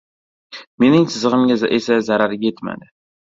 [0.83, 2.91] Mening chizigʻimga esa zarar yetmadi.